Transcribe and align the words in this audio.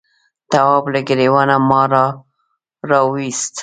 تواب 0.51 0.85
له 0.93 0.99
گرېوانه 1.07 1.57
مار 1.69 1.91
راوایست. 2.89 3.53